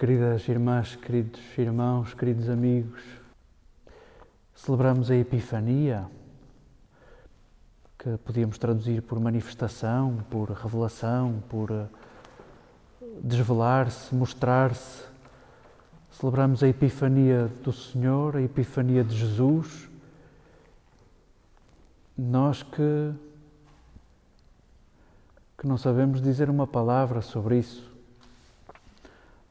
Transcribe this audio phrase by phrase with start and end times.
[0.00, 3.02] Queridas irmãs, queridos irmãos, queridos amigos,
[4.54, 6.06] celebramos a Epifania,
[7.98, 11.86] que podíamos traduzir por manifestação, por revelação, por eh,
[13.22, 15.04] desvelar-se, mostrar-se.
[16.10, 19.86] Celebramos a Epifania do Senhor, a Epifania de Jesus.
[22.16, 23.12] Nós que,
[25.58, 27.90] que não sabemos dizer uma palavra sobre isso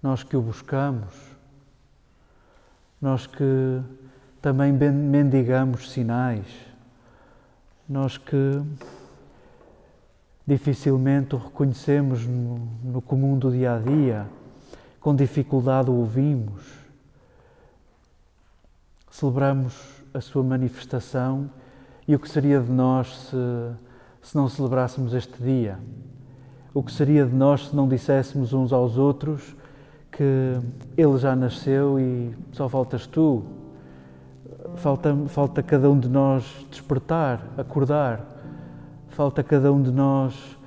[0.02, 1.14] nós que o buscamos,
[3.02, 3.82] nós que
[4.42, 6.46] também mendigamos sinais,
[7.88, 8.62] nós que
[10.46, 14.28] dificilmente o reconhecemos no, no comum do dia a dia,
[15.00, 16.64] com dificuldade o ouvimos.
[19.12, 19.74] Celebramos
[20.14, 21.50] a sua manifestação
[22.08, 23.38] e o que seria de nós se,
[24.22, 25.80] se não celebrássemos este dia?
[26.74, 29.56] O que seria de nós se não disséssemos uns aos outros
[30.12, 30.58] que
[30.98, 33.44] ele já nasceu e só faltas tu.
[34.76, 38.26] Falta, falta cada um de nós despertar, acordar.
[39.10, 40.58] Falta cada um de nós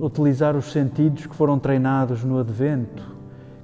[0.00, 3.02] utilizar os sentidos que foram treinados no Advento,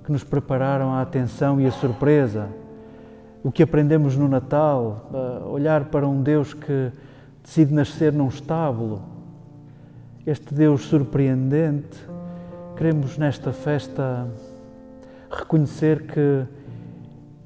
[0.05, 2.49] que nos prepararam a atenção e a surpresa.
[3.43, 5.09] O que aprendemos no Natal,
[5.51, 6.91] olhar para um Deus que
[7.43, 9.03] decide nascer num estábulo.
[10.27, 11.97] Este Deus surpreendente,
[12.77, 14.27] queremos nesta festa
[15.31, 16.47] reconhecer que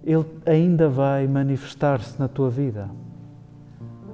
[0.04, 2.90] Ele ainda vai manifestar-se na tua vida.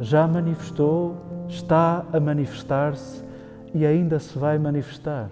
[0.00, 1.16] Já manifestou,
[1.48, 3.24] está a manifestar-se
[3.72, 5.30] e ainda se vai manifestar.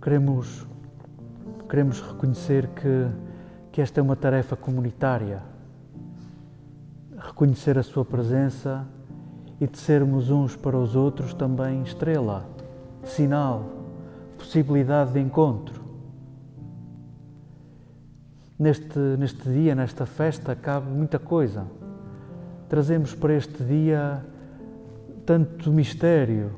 [0.00, 0.66] Queremos,
[1.68, 3.06] queremos reconhecer que,
[3.70, 5.42] que esta é uma tarefa comunitária.
[7.16, 8.84] Reconhecer a Sua presença
[9.60, 12.44] e de sermos uns para os outros também estrela,
[13.04, 13.81] sinal
[14.52, 15.80] possibilidade de encontro.
[18.58, 21.64] Neste, neste dia, nesta festa, cabe muita coisa.
[22.68, 24.22] Trazemos para este dia
[25.24, 26.50] tanto mistério,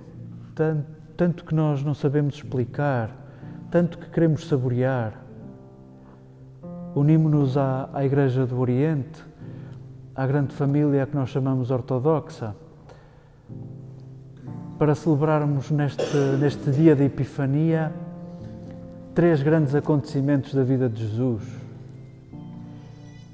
[0.56, 3.10] tanto, tanto que nós não sabemos explicar,
[3.70, 5.22] tanto que queremos saborear.
[6.96, 9.24] Unimos-nos à, à Igreja do Oriente,
[10.16, 12.56] à grande família que nós chamamos ortodoxa,
[14.84, 17.90] para celebrarmos neste, neste dia da Epifania
[19.14, 21.42] três grandes acontecimentos da vida de Jesus.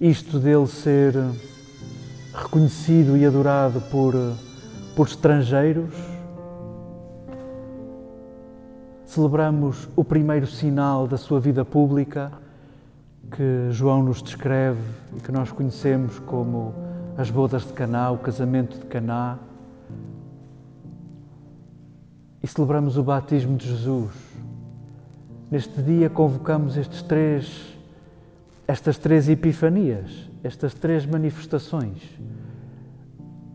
[0.01, 1.13] Isto dele ser
[2.33, 4.15] reconhecido e adorado por,
[4.95, 5.93] por estrangeiros.
[9.05, 12.31] Celebramos o primeiro sinal da sua vida pública,
[13.29, 14.79] que João nos descreve
[15.17, 16.73] e que nós conhecemos como
[17.19, 19.37] as bodas de Caná, o casamento de Caná
[22.43, 24.13] e celebramos o batismo de Jesus.
[25.51, 27.77] Neste dia convocamos estes três,
[28.67, 32.19] estas três epifanias, estas três manifestações.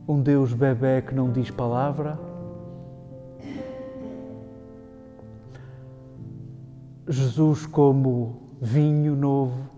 [0.07, 2.19] Um Deus bebê que não diz palavra,
[7.07, 9.69] Jesus como vinho novo,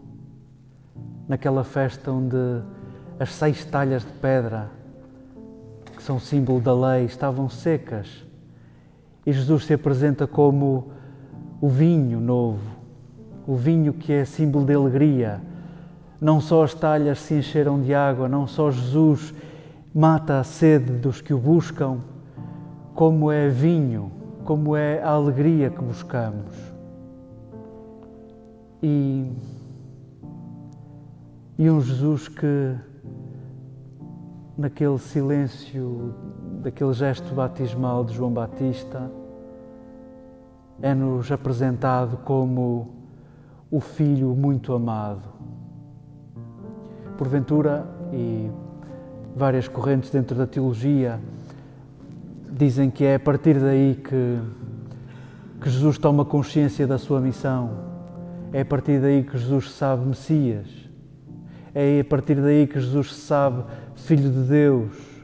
[1.27, 2.35] naquela festa onde
[3.19, 4.69] as seis talhas de pedra,
[5.95, 8.26] que são símbolo da lei, estavam secas
[9.27, 10.87] e Jesus se apresenta como
[11.59, 12.61] o vinho novo,
[13.45, 15.41] o vinho que é símbolo de alegria.
[16.21, 19.33] Não só as talhas se encheram de água, não só Jesus
[19.93, 21.97] mata a sede dos que o buscam,
[22.95, 24.09] como é vinho,
[24.45, 26.55] como é a alegria que buscamos.
[28.81, 29.29] E,
[31.57, 32.75] e um Jesus que,
[34.57, 36.15] naquele silêncio
[36.61, 39.09] daquele gesto batismal de João Batista,
[40.81, 42.89] é-nos apresentado como
[43.69, 45.29] o Filho muito amado.
[47.17, 48.49] Porventura, e
[49.35, 51.19] várias correntes dentro da teologia
[52.49, 54.39] dizem que é a partir daí que,
[55.61, 57.71] que Jesus toma consciência da sua missão,
[58.53, 60.67] é a partir daí que Jesus sabe Messias,
[61.73, 63.63] é a partir daí que Jesus sabe
[63.95, 65.16] Filho de Deus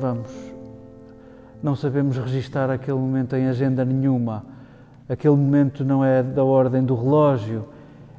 [0.00, 0.30] vamos,
[1.62, 4.46] não sabemos registar aquele momento em agenda nenhuma.
[5.06, 7.66] Aquele momento não é da ordem do relógio,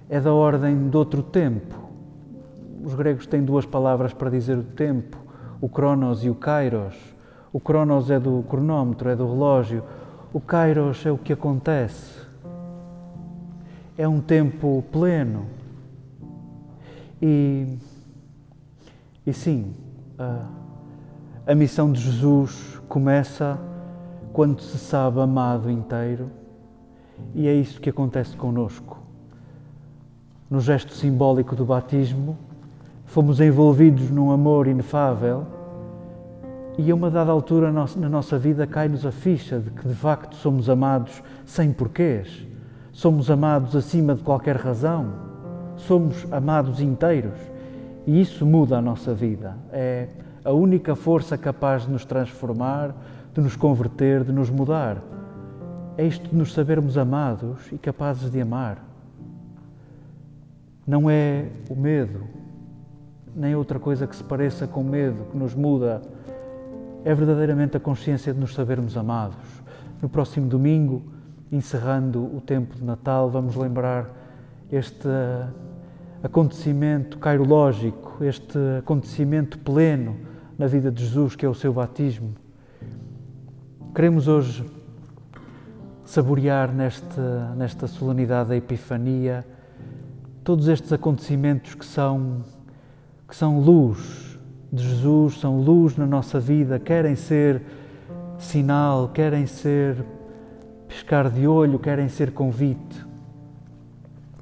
[0.08, 1.76] é da ordem de outro tempo.
[2.84, 5.18] Os gregos têm duas palavras para dizer o tempo,
[5.60, 6.96] o cronos e o kairos.
[7.52, 9.84] O cronos é do cronómetro, é do relógio.
[10.32, 12.22] O kairos é o que acontece.
[13.98, 15.48] É um tempo pleno.
[17.20, 17.78] E,
[19.26, 19.74] e sim,
[20.20, 20.61] uh,
[21.46, 23.60] a missão de Jesus começa
[24.32, 26.30] quando se sabe amado inteiro,
[27.34, 29.00] e é isso que acontece conosco.
[30.50, 32.38] No gesto simbólico do batismo,
[33.06, 35.46] fomos envolvidos num amor inefável
[36.78, 40.36] e a uma dada altura na nossa vida cai-nos a ficha de que de facto
[40.36, 42.46] somos amados sem porquês,
[42.92, 45.08] somos amados acima de qualquer razão,
[45.76, 47.40] somos amados inteiros
[48.06, 49.58] e isso muda a nossa vida.
[49.72, 50.08] É
[50.44, 52.96] a única força capaz de nos transformar,
[53.34, 54.98] de nos converter, de nos mudar.
[55.98, 58.84] É isto de nos sabermos amados e capazes de amar.
[60.86, 62.24] Não é o medo,
[63.36, 66.02] nem outra coisa que se pareça com medo que nos muda.
[67.06, 69.38] É verdadeiramente a consciência de nos sabermos amados.
[70.02, 71.04] No próximo domingo,
[71.52, 74.10] encerrando o tempo de Natal, vamos lembrar
[74.72, 75.08] este
[76.24, 80.31] acontecimento cairológico, este acontecimento pleno
[80.62, 82.36] na vida de Jesus, que é o seu batismo.
[83.96, 84.64] Queremos hoje
[86.06, 89.44] saborear nesta, nesta solenidade da Epifania
[90.44, 92.44] todos estes acontecimentos que são,
[93.28, 94.38] que são luz
[94.72, 97.64] de Jesus, são luz na nossa vida, querem ser
[98.38, 100.06] sinal, querem ser
[100.88, 103.04] piscar de olho, querem ser convite.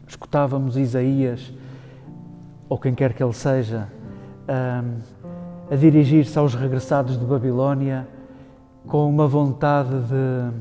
[0.05, 1.53] Escutávamos Isaías,
[2.67, 3.87] ou quem quer que ele seja,
[4.49, 4.83] a,
[5.69, 8.07] a dirigir-se aos regressados de Babilónia
[8.87, 10.57] com uma vontade de,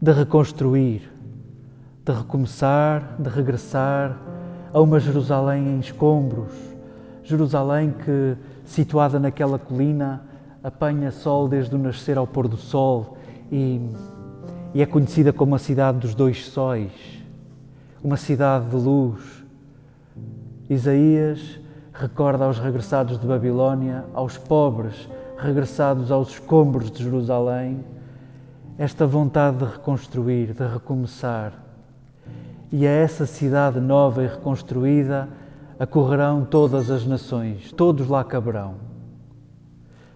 [0.00, 1.10] de reconstruir,
[2.04, 4.18] de recomeçar, de regressar
[4.74, 6.52] a uma Jerusalém em escombros,
[7.24, 8.36] Jerusalém que,
[8.66, 10.22] situada naquela colina,
[10.62, 13.16] apanha sol desde o nascer ao pôr do sol
[13.50, 13.80] e,
[14.74, 16.92] e é conhecida como a cidade dos dois sóis,
[18.04, 19.44] uma cidade de luz.
[20.68, 21.58] Isaías
[21.98, 25.08] recorda aos regressados de Babilónia, aos pobres
[25.38, 27.84] regressados aos escombros de Jerusalém,
[28.78, 31.52] esta vontade de reconstruir, de recomeçar.
[32.72, 35.28] E a essa cidade nova e reconstruída
[35.78, 38.74] acorrerão todas as nações, todos lá caberão.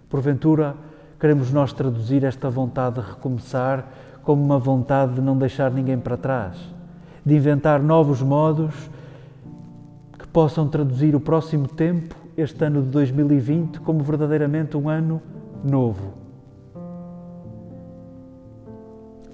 [0.09, 0.75] Porventura,
[1.19, 3.87] queremos nós traduzir esta vontade de recomeçar
[4.23, 6.57] como uma vontade de não deixar ninguém para trás,
[7.25, 8.75] de inventar novos modos
[10.33, 15.21] possam traduzir o próximo tempo este ano de 2020 como verdadeiramente um ano
[15.65, 16.15] novo.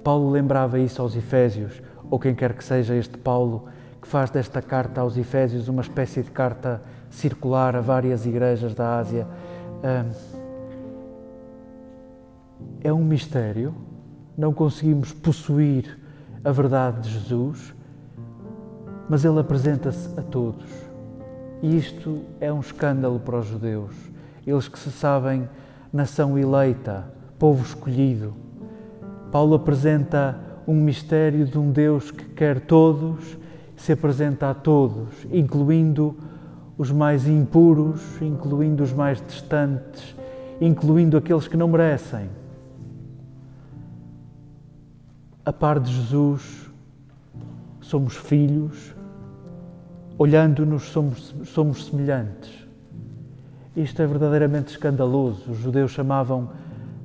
[0.03, 3.65] Paulo lembrava isso aos Efésios, ou quem quer que seja este Paulo,
[4.01, 8.97] que faz desta carta aos Efésios uma espécie de carta circular a várias igrejas da
[8.97, 9.27] Ásia.
[12.81, 13.75] É um mistério,
[14.37, 15.99] não conseguimos possuir
[16.43, 17.75] a verdade de Jesus,
[19.09, 20.86] mas ele apresenta-se a todos
[21.61, 23.93] isto é um escândalo para os judeus,
[24.45, 25.49] eles que se sabem
[25.91, 28.33] nação eleita, povo escolhido.
[29.31, 33.37] Paulo apresenta um mistério de um Deus que quer todos,
[33.75, 36.15] se apresenta a todos, incluindo
[36.77, 40.15] os mais impuros, incluindo os mais distantes,
[40.61, 42.29] incluindo aqueles que não merecem.
[45.43, 46.69] A par de Jesus,
[47.79, 48.93] somos filhos,
[50.17, 52.67] olhando-nos, somos, somos semelhantes.
[53.75, 55.51] Isto é verdadeiramente escandaloso.
[55.51, 56.49] Os judeus chamavam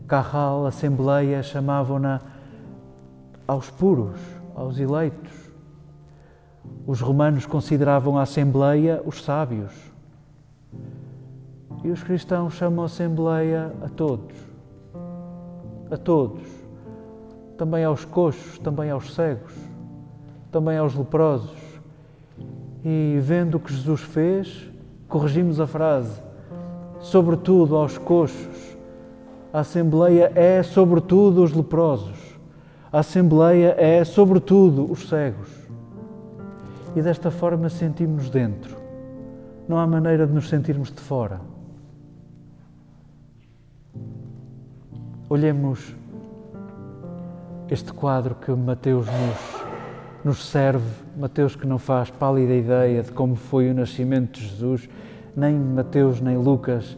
[0.09, 2.21] Carral, Assembleia, chamavam-na
[3.47, 4.19] aos puros,
[4.54, 5.31] aos eleitos.
[6.87, 9.73] Os romanos consideravam a Assembleia os sábios.
[11.85, 14.37] E os cristãos chamam a Assembleia a todos.
[15.90, 16.42] A todos.
[17.59, 19.52] Também aos coxos, também aos cegos,
[20.50, 21.62] também aos leprosos
[22.84, 24.70] e vendo o que Jesus fez,
[25.08, 26.20] corrigimos a frase,
[27.00, 28.76] sobretudo aos coxos.
[29.52, 32.18] A Assembleia é sobretudo os leprosos.
[32.90, 35.48] A Assembleia é sobretudo os cegos.
[36.96, 38.76] E desta forma sentimos-nos dentro.
[39.68, 41.40] Não há maneira de nos sentirmos de fora.
[45.28, 45.94] Olhemos
[47.70, 49.62] este quadro que Mateus nos
[50.25, 54.88] nos serve, Mateus que não faz pálida ideia de como foi o nascimento de Jesus,
[55.37, 56.97] nem Mateus nem Lucas,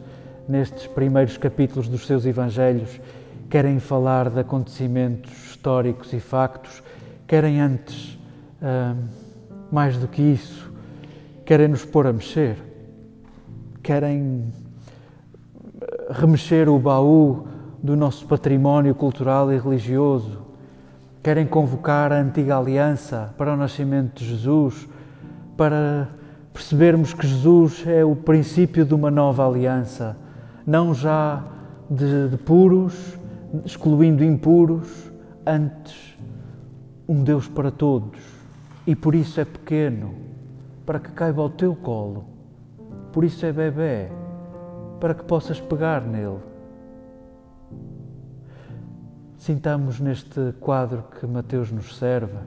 [0.48, 3.00] nestes primeiros capítulos dos seus evangelhos,
[3.48, 6.82] querem falar de acontecimentos históricos e factos,
[7.26, 8.18] querem antes,
[8.62, 9.04] hum,
[9.72, 10.70] mais do que isso,
[11.44, 12.56] querem nos pôr a mexer,
[13.82, 14.50] querem hum,
[16.10, 17.46] remexer o baú
[17.82, 20.42] do nosso património cultural e religioso,
[21.24, 24.86] querem convocar a antiga aliança para o nascimento de Jesus,
[25.56, 26.10] para
[26.52, 30.18] percebermos que Jesus é o princípio de uma nova aliança,
[30.66, 31.42] não já
[31.88, 33.18] de, de puros,
[33.64, 35.10] excluindo impuros,
[35.46, 36.14] antes
[37.08, 38.20] um Deus para todos.
[38.86, 40.14] E por isso é pequeno,
[40.84, 42.26] para que caiba ao teu colo.
[43.12, 44.10] Por isso é bebê,
[45.00, 46.53] para que possas pegar nele.
[49.44, 52.38] Sintamos neste quadro que Mateus nos serve,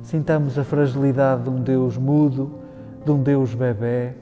[0.00, 2.60] sintamos a fragilidade de um Deus mudo,
[3.04, 4.12] de um Deus bebê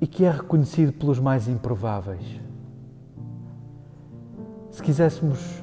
[0.00, 2.40] e que é reconhecido pelos mais improváveis.
[4.72, 5.62] Se quiséssemos,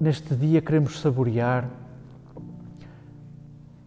[0.00, 1.68] neste dia, queremos saborear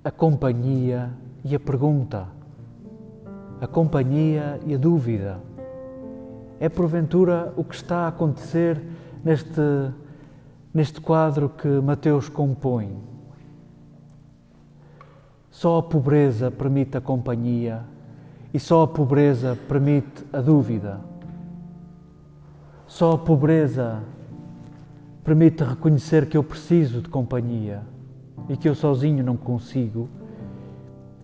[0.03, 1.09] a companhia
[1.43, 2.27] e a pergunta,
[3.59, 5.39] a companhia e a dúvida.
[6.59, 8.92] É porventura o que está a acontecer
[9.23, 9.61] neste,
[10.73, 12.97] neste quadro que Mateus compõe.
[15.49, 17.81] Só a pobreza permite a companhia
[18.53, 20.99] e só a pobreza permite a dúvida.
[22.87, 24.03] Só a pobreza
[25.23, 27.81] permite reconhecer que eu preciso de companhia
[28.49, 30.09] e que eu sozinho não consigo.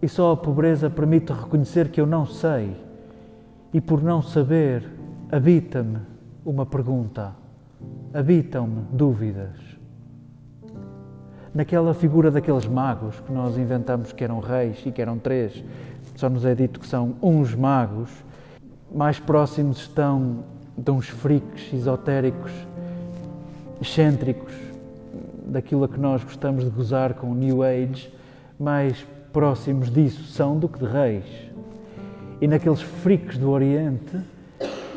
[0.02, 2.76] E só a pobreza permite reconhecer que eu não sei
[3.74, 4.90] e por não saber
[5.32, 6.00] habita-me
[6.46, 7.34] uma pergunta,
[8.14, 9.58] habitam-me dúvidas.
[11.54, 15.64] Naquela figura daqueles magos que nós inventamos que eram reis e que eram três,
[16.16, 18.10] só nos é dito que são uns magos,
[18.94, 20.44] mais próximos estão
[20.78, 22.52] de uns freaks esotéricos,
[23.82, 24.54] excêntricos,
[25.46, 28.12] daquilo a que nós gostamos de gozar com o New Age,
[28.60, 31.26] mais próximos disso são do que de reis.
[32.42, 34.20] E naqueles freaks do Oriente,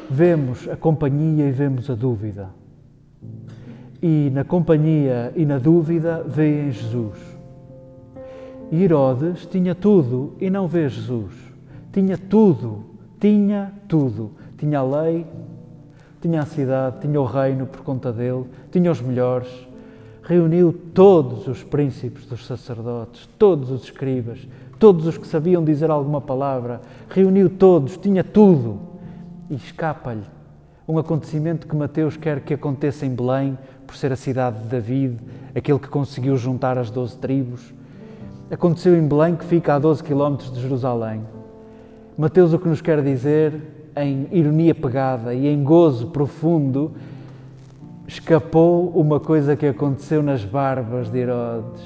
[0.09, 2.62] vemos a companhia e vemos a dúvida.
[4.03, 7.19] E na companhia e na dúvida veem Jesus.
[8.71, 11.33] E Herodes tinha tudo e não vê Jesus.
[11.93, 12.85] Tinha tudo,
[13.21, 14.33] tinha tudo.
[14.57, 15.27] Tinha a lei,
[16.21, 19.49] tinha a cidade, tinha o reino por conta dele, tinha os melhores.
[20.23, 24.47] Reuniu todos os príncipes dos sacerdotes, todos os escribas,
[24.79, 28.79] todos os que sabiam dizer alguma palavra, reuniu todos, tinha tudo.
[29.51, 30.23] E escapa-lhe
[30.87, 35.19] um acontecimento que Mateus quer que aconteça em Belém, por ser a cidade de David,
[35.55, 37.73] aquele que conseguiu juntar as doze tribos.
[38.51, 41.23] Aconteceu em Belém, que fica a 12 quilómetros de Jerusalém.
[42.17, 43.61] Mateus o que nos quer dizer
[43.97, 46.93] em ironia pegada e em gozo profundo,
[48.07, 51.83] escapou uma coisa que aconteceu nas barbas de Herodes.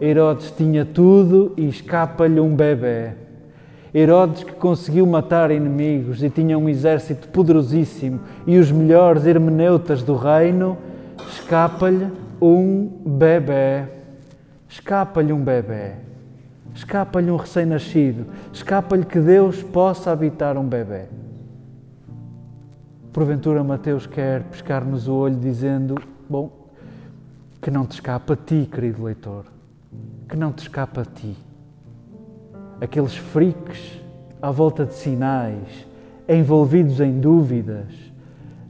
[0.00, 3.12] Herodes tinha tudo e escapa-lhe um bebê.
[3.98, 10.14] Herodes que conseguiu matar inimigos e tinha um exército poderosíssimo e os melhores hermeneutas do
[10.14, 10.78] reino,
[11.32, 12.08] escapa-lhe
[12.40, 13.86] um bebê.
[14.68, 15.94] Escapa-lhe um bebê.
[16.72, 21.06] Escapa-lhe um recém-nascido, escapa-lhe que Deus possa habitar um bebê.
[23.12, 26.00] Porventura, Mateus quer pescar-nos o olho dizendo:
[26.30, 26.52] Bom,
[27.60, 29.46] que não te escapa a ti, querido leitor,
[30.28, 31.47] que não te escapa a ti.
[32.80, 34.00] Aqueles freaks
[34.40, 35.86] à volta de sinais,
[36.28, 37.86] envolvidos em dúvidas,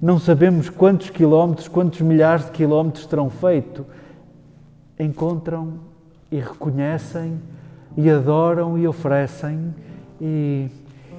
[0.01, 3.85] não sabemos quantos quilómetros, quantos milhares de quilómetros terão feito,
[4.99, 5.75] encontram
[6.31, 7.39] e reconhecem
[7.97, 9.75] e adoram e oferecem,
[10.21, 10.69] e,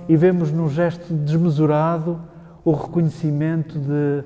[0.08, 2.19] e vemos num gesto desmesurado
[2.63, 4.24] o reconhecimento de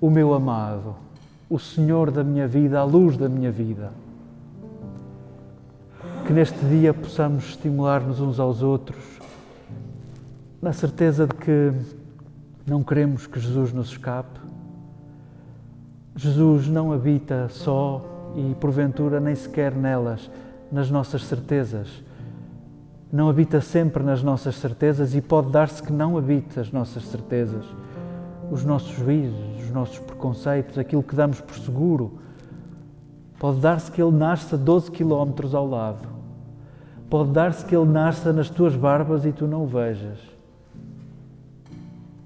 [0.00, 0.94] o meu amado,
[1.50, 3.90] o Senhor da minha vida, a luz da minha vida.
[6.26, 9.02] Que neste dia possamos estimular-nos uns aos outros,
[10.60, 11.72] na certeza de que
[12.64, 14.38] não queremos que Jesus nos escape.
[16.14, 20.30] Jesus não habita só e, porventura, nem sequer nelas
[20.70, 21.88] nas nossas certezas.
[23.12, 27.64] Não habita sempre nas nossas certezas e pode dar-se que não habite as nossas certezas,
[28.50, 32.20] os nossos juízos, os nossos preconceitos, aquilo que damos por seguro.
[33.40, 36.11] Pode dar-se que ele nasça 12 quilómetros ao lado.
[37.12, 40.18] Pode dar-se que ele nasça nas tuas barbas e tu não o vejas.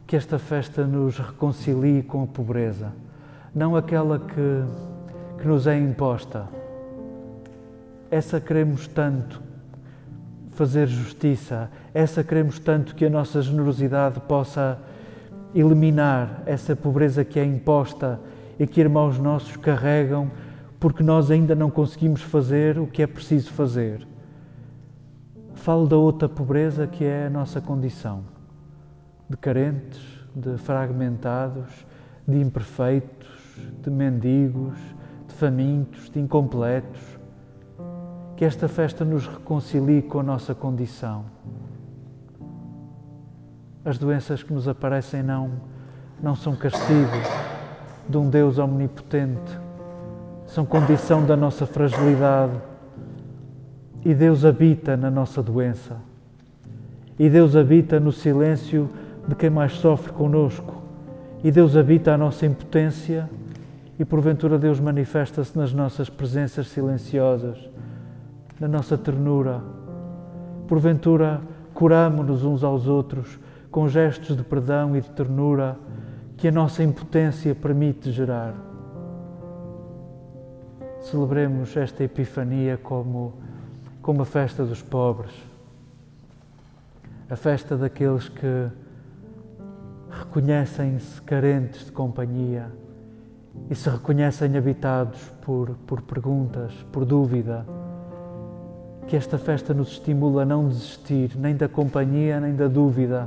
[0.06, 2.92] Que esta festa nos reconcilie com a pobreza,
[3.52, 6.46] não aquela que, que nos é imposta
[8.08, 9.42] essa queremos tanto
[10.52, 14.78] fazer justiça, essa queremos tanto que a nossa generosidade possa
[15.52, 18.20] eliminar essa pobreza que é imposta
[18.56, 20.30] e que irmãos nossos carregam
[20.78, 24.06] porque nós ainda não conseguimos fazer o que é preciso fazer.
[25.66, 28.22] Falo da outra pobreza que é a nossa condição,
[29.28, 30.00] de carentes,
[30.32, 31.84] de fragmentados,
[32.24, 33.26] de imperfeitos,
[33.82, 34.78] de mendigos,
[35.26, 37.00] de famintos, de incompletos
[38.36, 41.24] que esta festa nos reconcilie com a nossa condição.
[43.84, 45.50] As doenças que nos aparecem não,
[46.22, 47.10] não são castigo,
[48.08, 49.58] de um Deus omnipotente,
[50.46, 52.56] são condição da nossa fragilidade.
[54.06, 55.96] E Deus habita na nossa doença.
[57.18, 58.88] E Deus habita no silêncio
[59.26, 60.80] de quem mais sofre conosco.
[61.42, 63.28] E Deus habita a nossa impotência
[63.98, 67.58] e porventura Deus manifesta-se nas nossas presenças silenciosas,
[68.60, 69.60] na nossa ternura.
[70.68, 71.40] Porventura
[71.74, 73.40] curamo-nos uns aos outros
[73.72, 75.76] com gestos de perdão e de ternura
[76.36, 78.54] que a nossa impotência permite gerar.
[81.00, 83.34] Celebremos esta Epifania como,
[84.06, 85.32] como a festa dos pobres,
[87.28, 88.68] a festa daqueles que
[90.08, 92.70] reconhecem-se carentes de companhia
[93.68, 97.66] e se reconhecem habitados por, por perguntas, por dúvida.
[99.08, 103.26] Que esta festa nos estimula a não desistir nem da companhia nem da dúvida,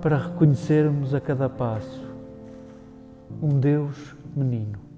[0.00, 2.02] para reconhecermos a cada passo
[3.40, 4.91] um Deus menino.